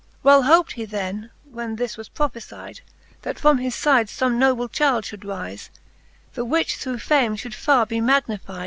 [0.23, 2.81] Well hop't he then, when this was prophefide,
[3.21, 5.69] That from his fides fome noble chyld fhould rize,
[6.33, 8.59] The which through fame fhould farre be magnifide.